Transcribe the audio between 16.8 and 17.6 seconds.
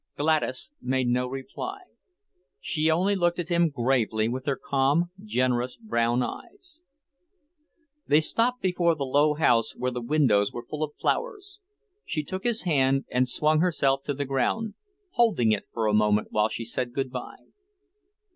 good bye.